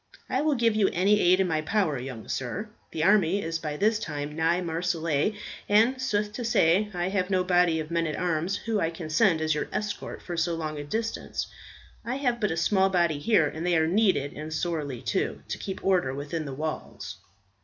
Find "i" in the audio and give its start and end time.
0.27-0.41, 6.91-7.09, 8.79-8.89, 12.03-12.15